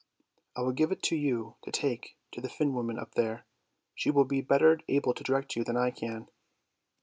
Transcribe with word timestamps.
I 0.55 0.61
will 0.61 0.71
give 0.71 0.91
it 0.91 1.03
to 1.03 1.15
you 1.15 1.57
to 1.61 1.69
take 1.71 2.17
to 2.31 2.41
the 2.41 2.49
Finn 2.49 2.73
woman 2.73 2.97
up 2.97 3.13
there. 3.13 3.45
She 3.93 4.09
will 4.09 4.25
be 4.25 4.41
better 4.41 4.79
able 4.87 5.13
to 5.13 5.23
direct 5.23 5.55
you 5.55 5.63
than 5.63 5.77
I 5.77 5.91
can." 5.91 6.27